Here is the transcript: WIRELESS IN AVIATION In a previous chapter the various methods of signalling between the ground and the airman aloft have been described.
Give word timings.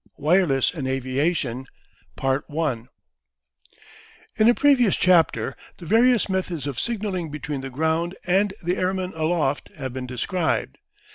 WIRELESS 0.17 0.73
IN 0.73 0.87
AVIATION 0.87 1.67
In 2.23 2.87
a 4.49 4.53
previous 4.55 4.97
chapter 4.97 5.55
the 5.77 5.85
various 5.85 6.27
methods 6.27 6.65
of 6.65 6.79
signalling 6.79 7.29
between 7.29 7.61
the 7.61 7.69
ground 7.69 8.15
and 8.25 8.51
the 8.63 8.77
airman 8.77 9.13
aloft 9.15 9.69
have 9.77 9.93
been 9.93 10.07
described. 10.07 10.79